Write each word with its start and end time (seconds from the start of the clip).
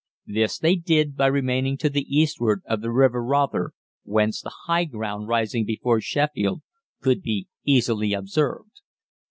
This 0.25 0.57
they 0.57 0.77
did 0.77 1.15
by 1.15 1.27
remaining 1.27 1.77
to 1.77 1.87
the 1.87 2.07
eastward 2.11 2.63
of 2.65 2.81
the 2.81 2.89
river 2.89 3.23
Rother, 3.23 3.73
whence 4.01 4.41
the 4.41 4.49
high 4.65 4.85
ground 4.85 5.27
rising 5.27 5.63
before 5.63 6.01
Sheffield 6.01 6.63
could 7.01 7.21
be 7.21 7.47
easily 7.65 8.11
observed. 8.13 8.81